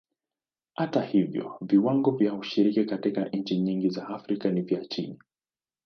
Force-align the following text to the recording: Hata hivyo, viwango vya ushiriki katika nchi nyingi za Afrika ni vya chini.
Hata 0.73 1.01
hivyo, 1.05 1.57
viwango 1.61 2.11
vya 2.11 2.33
ushiriki 2.33 2.85
katika 2.85 3.25
nchi 3.29 3.59
nyingi 3.59 3.89
za 3.89 4.07
Afrika 4.07 4.51
ni 4.51 4.61
vya 4.61 4.85
chini. 4.85 5.19